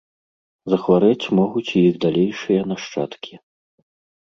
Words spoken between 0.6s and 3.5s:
Захварэць могуць і іх далейшыя нашчадкі.